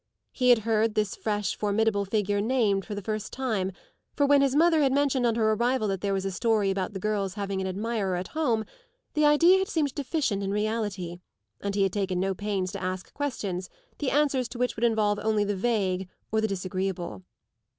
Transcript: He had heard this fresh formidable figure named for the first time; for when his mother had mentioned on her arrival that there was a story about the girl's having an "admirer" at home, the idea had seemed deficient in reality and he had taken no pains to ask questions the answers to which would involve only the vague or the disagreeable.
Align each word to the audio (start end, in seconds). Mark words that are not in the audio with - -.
He 0.31 0.49
had 0.49 0.57
heard 0.65 0.95
this 0.95 1.15
fresh 1.15 1.55
formidable 1.55 2.05
figure 2.05 2.41
named 2.41 2.85
for 2.85 2.95
the 2.95 3.03
first 3.03 3.31
time; 3.31 3.71
for 4.15 4.25
when 4.25 4.41
his 4.41 4.55
mother 4.55 4.81
had 4.81 4.91
mentioned 4.91 5.27
on 5.27 5.35
her 5.35 5.53
arrival 5.53 5.87
that 5.89 6.01
there 6.01 6.11
was 6.11 6.25
a 6.25 6.31
story 6.31 6.71
about 6.71 6.93
the 6.93 6.99
girl's 6.99 7.35
having 7.35 7.61
an 7.61 7.67
"admirer" 7.67 8.15
at 8.15 8.29
home, 8.29 8.65
the 9.13 9.25
idea 9.25 9.59
had 9.59 9.67
seemed 9.67 9.93
deficient 9.93 10.41
in 10.41 10.49
reality 10.49 11.19
and 11.59 11.75
he 11.75 11.83
had 11.83 11.93
taken 11.93 12.19
no 12.19 12.33
pains 12.33 12.71
to 12.71 12.81
ask 12.81 13.13
questions 13.13 13.69
the 13.99 14.09
answers 14.09 14.49
to 14.49 14.57
which 14.57 14.75
would 14.75 14.85
involve 14.85 15.19
only 15.21 15.43
the 15.43 15.55
vague 15.55 16.09
or 16.31 16.41
the 16.41 16.47
disagreeable. 16.47 17.21